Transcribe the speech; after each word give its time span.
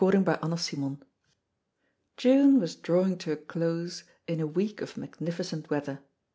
CHAPTER 0.03 0.39
NINE 0.71 0.97
June 2.17 2.59
was 2.59 2.75
drawing 2.75 3.19
to 3.19 3.33
a 3.33 3.37
close 3.37 4.03
in 4.25 4.39
a 4.39 4.47
week 4.47 4.81
of 4.81 4.97
magnificent 4.97 5.69
weather. 5.69 5.99